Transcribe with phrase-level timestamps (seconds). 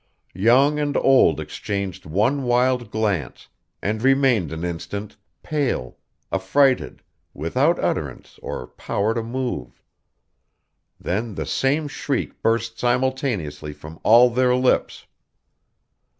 [0.33, 3.49] Young and old exchanged one wild glance,
[3.83, 5.95] and remained an instant, pale,
[6.31, 7.03] affrighted,
[7.35, 9.79] without utterance, or power to move.
[10.99, 15.05] Then the same shriek burst simultaneously from all their lips.